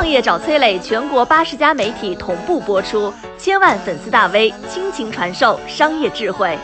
[0.00, 6.56] 创业找崔磊，全国八十家媒体同步播出，千万粉丝大 V 倾情传授商业智慧。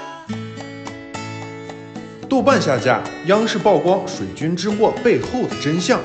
[2.30, 6.01] 豆瓣下架，央视曝光水军之祸背后的真相。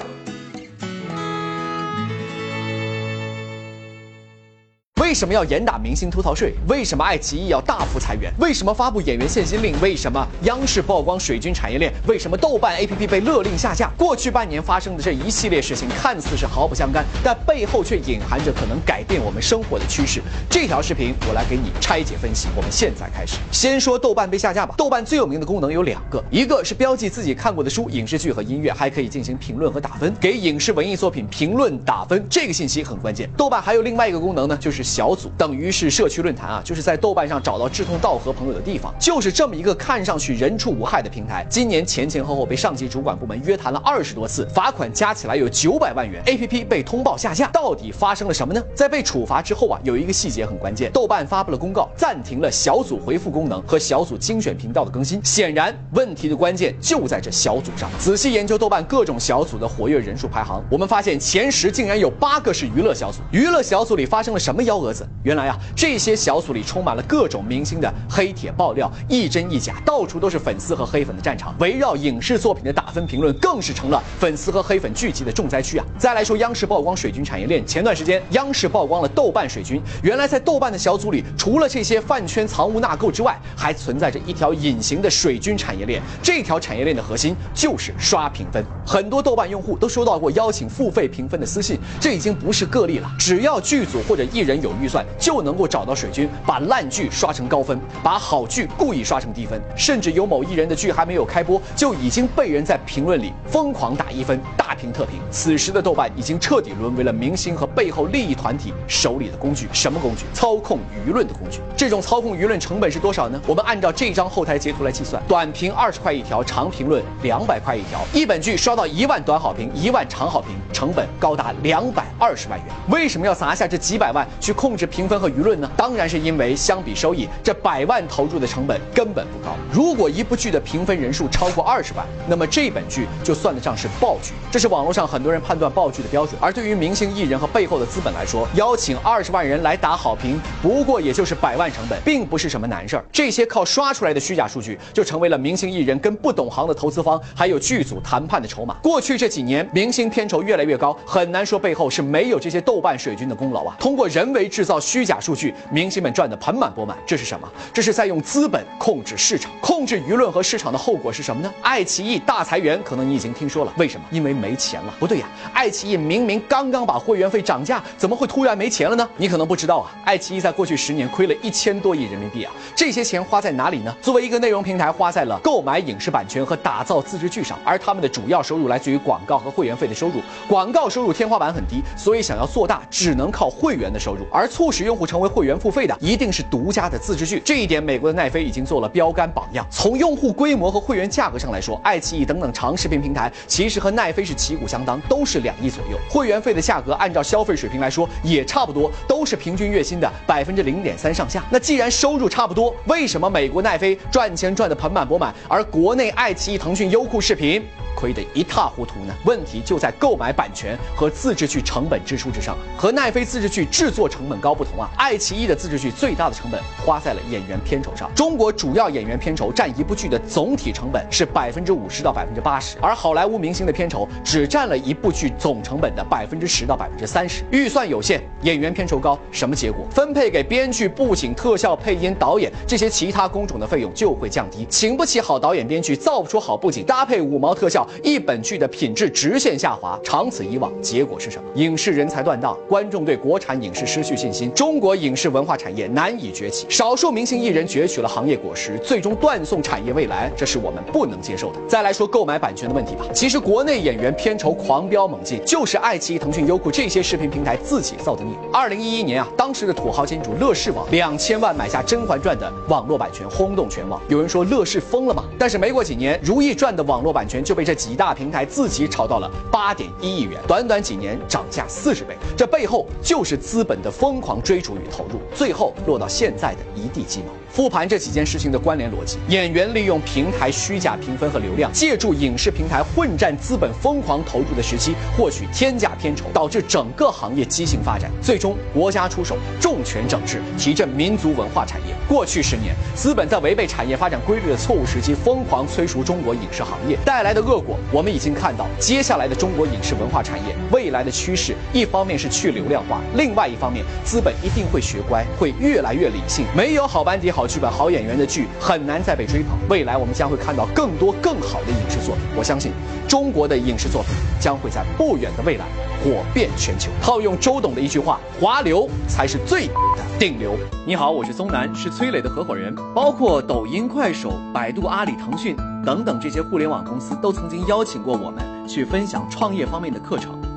[5.21, 6.55] 什么要严打明星偷逃税？
[6.67, 8.33] 为什么爱奇艺要大幅裁员？
[8.39, 9.79] 为什么发布演员限薪令？
[9.79, 11.93] 为什么央视曝光水军产业链？
[12.07, 13.91] 为什么豆瓣 APP 被勒令下架？
[13.95, 20.23] 过去半年发生的这一系列事情看似是毫不相干，但背后却隐含着可能改变我们生活的趋势。
[20.49, 22.47] 这条视频我来给你拆解分析。
[22.55, 24.73] 我们现在开始，先说豆瓣被下架吧。
[24.75, 33.29] 豆瓣最有名的功能有两个，一个是标记自己看过的书、影视剧和音乐，还可以进行评论和打分，给影视文艺作品评论打分，这个信息很关键。
[33.37, 35.10] 豆瓣还有另外一个功能呢，就是小。
[35.11, 41.45] 小组等于是社区论坛啊，就是在豆瓣上找到志同道合朋友的地方，就是这么一个看上去人畜无害的平台。
[41.49, 46.23] 今年前前后后被上级主管部门约谈了二十多次，罚款加起来有九百万元。
[46.27, 48.63] A P P 被通报下架，到底发生了什么呢？
[48.73, 55.19] 在被处罚之后啊，有一个细节很关键，豆瓣发布了公告，暂停了小组回复功能和小组精选频道的更新。
[55.25, 57.89] 显然，问题的关键就在这小组上。
[57.99, 63.17] 仔细研究豆瓣各种小组的活跃人数排行，我们发现前十竟然有八个是娱乐小组。
[63.33, 65.00] 娱乐小组里发生了什么幺蛾子？
[65.23, 71.55] 原来啊，这些小组里充满了各种明星的黑铁爆料，一真一假，到处都是粉丝和黑粉的战场。
[71.59, 75.85] 围绕影视作品的打分评论，更是成了粉丝和黑粉聚集的重灾区啊！
[75.97, 79.81] 再来说央视曝光水军产业链，前段时间央视曝光了豆瓣水军。
[80.03, 86.01] 原来在豆瓣的小组里，除了这些饭圈藏污纳垢之外，还存在着一条隐形的水军产业链。
[86.21, 88.63] 这条产业链的核心就是刷评分。
[88.85, 93.11] 很多豆瓣用户都收到过邀请付费评分的私信，这已经不是个例了。
[93.17, 95.05] 只要剧组或者艺人有预算。
[95.17, 105.19] 就能够找到水军，把烂剧刷成高分，把好剧故意刷成低分，甚至有某艺人的剧还没有开播，就已经被人在评论里疯狂打一分，大评特评。
[105.31, 109.69] 此时的豆瓣已经彻底沦为了明星和背后利益团体手里的工具。
[109.71, 110.25] 什么工具？
[110.33, 111.59] 操控舆论的工具。
[111.77, 113.39] 这种操控舆论成本是多少呢？
[113.47, 122.67] 我们按照这张后台截图来计算，短评二十块一条，长评论两百块一条，一本剧刷到一万短好评，一万长好评，成本高达两百二十万元。
[122.89, 125.01] 为什么要砸下这几百万去控控制评？
[125.01, 125.67] 评分和舆论呢？
[125.75, 129.55] 当然是因为相比收益，这百万投入的成本根本不高。
[129.73, 134.33] 如果一部剧的评分人数超过二十万，那么这本剧就算得上是爆剧。
[134.51, 136.39] 这是网络上很多人判断爆剧的标准。
[136.39, 143.05] 而对于明星艺人和背后的资本来说，邀请二十万人来打好评，不过也就是百万成本，并不是什么难事儿。
[143.11, 148.75] 这些靠刷出来的虚假数据，就成为了明星艺人跟不懂行的投资方还有剧组谈判的筹码。
[148.83, 153.75] 过去这几年，明星片酬越来越高，很难说背后是没有这些豆瓣水军的功劳啊。
[153.79, 154.79] 通过人为制制造。
[154.79, 157.51] 虚假数据，明星们赚得盆满钵满，这是什么？
[157.73, 161.51] 这是在用资本控制市场，控制舆论和市场的后果是什么呢？
[161.63, 164.05] 爱奇艺大裁员，可能你已经听说了，为什么？
[164.11, 164.93] 因为没钱了。
[164.99, 169.09] 不对呀，爱奇艺明明刚刚把会员费涨价，怎么会突然没钱了呢？
[169.17, 173.95] 你可能不知道啊，爱奇艺在过去十年亏了一千多亿人民币啊，这些钱花在哪里呢？
[174.01, 189.65] 作为一个内容平台，花在了购买影视版权和打造自制剧上，而他们的主要收入来自于广告和会员费的收入，广告收入天花板很低，所以想要做大，只能靠会员的收入，而促使用户成为会员付费的一定是独家的自制剧，这一点美国的奈飞已经做了标杆榜样。
[189.71, 195.97] 从用户规模和会员价格上来说，爱奇艺等等长视频平台其实和奈飞是旗鼓相当，都是两亿左右。
[196.09, 201.41] 会员费的价格按照消费水平来说也差不多，都是平均月薪的百分之零点三上下。
[201.49, 207.63] 那既然收入差不多，为什么美国奈飞赚钱赚得盆满钵满，而国内爱奇艺、腾讯、优酷视频？
[208.01, 209.13] 亏得一塌糊涂呢？
[209.25, 212.57] 问题就在购买版权和自制剧成本支出之上。
[212.75, 218.09] 和奈飞自制剧制作成本高不同啊，爱奇艺的自制剧最大的成本花在了演员片酬上。
[218.15, 227.43] 中国主要演员片酬占一部剧的总体成本是百分之五十到百分之八十，而好莱坞明星的片酬只占了一部剧总成本的百分之十到百分之三十。
[227.51, 229.85] 预算有限，演员片酬高，什么结果？
[229.91, 237.87] 分配给编剧、布景、特效、配音、导演这些其他工种的费用就会降低，请不起好导演、编剧，造不出好布景，搭配五毛特效。
[238.03, 241.43] 一本剧的品质直线下滑，长此以往，结果是什么？
[241.55, 251.59] 影视人才断档，观众对国产影视失去信心，中国影视文化产业难以崛起，少数明星艺人攫取了行业果实，最终断送产业未来，这是我们不能接受的。
[251.67, 258.33] 再来说购买版权的问题吧，其实国内演员片酬狂飙猛进，就是爱奇艺、腾讯、优酷这些视频平台自己造的孽。
[258.53, 264.01] 二零一一年啊，当时的土豪金主乐视网两千万买下《甄嬛传》的网络版权，轰动全网。
[264.07, 265.23] 有人说乐视疯了吗？
[265.37, 267.80] 但是没过几年，《如懿传》的网络版权就被这。
[267.81, 277.33] 几大平台自己炒到了八点一亿元，短短几年涨价四十倍，这背后就是资本的疯狂追逐与投入，最后落到现在的一地鸡毛。
[277.53, 288.09] 复盘这几件事情的关联逻辑：演员利用平台虚假评分和流量，借助影视平台混战资本疯狂投入的时期，获取天价片酬，导致整个行业畸形发展。
[288.21, 291.93] 最终，国家出手重拳整治，提振民族文化产业。
[292.07, 298.65] 过去十年，资本在违背产业发展规律的错误时机，疯狂催熟中国影视行业带来的恶果，我们已经看到。
[298.79, 306.45] 接下来的中国影视文化产业未来的趋势，一方面是去流量化，另外一方面，资本一定会学乖，会越来越理性。
[306.55, 309.57] 没有好班底、好好剧本、好演员的剧，很难再被追捧。
[309.67, 312.23] 未来我们将会看到更多更好的影视作品。
[312.35, 312.71] 我相信，
[313.07, 315.65] 中国的影视作品将会在不远的未来
[316.03, 316.91] 火遍全球。
[317.01, 319.73] 套用周董的一句话：“华流才是最的
[320.19, 320.55] 顶流。
[320.85, 322.75] ”你好，我是宗南，是崔磊的合伙人。
[322.93, 330.39] 包括抖音、快手、百度、阿里、腾讯等等这些互联网公司，都曾经邀请过我们去分享创业方面的课程。